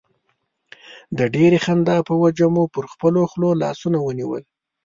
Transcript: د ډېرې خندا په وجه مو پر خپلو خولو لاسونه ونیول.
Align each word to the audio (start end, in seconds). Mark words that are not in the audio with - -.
د 1.17 1.19
ډېرې 1.35 1.59
خندا 1.65 1.97
په 2.07 2.13
وجه 2.23 2.47
مو 2.53 2.63
پر 2.73 2.85
خپلو 2.93 3.19
خولو 3.31 3.49
لاسونه 3.61 3.97
ونیول. 4.01 4.43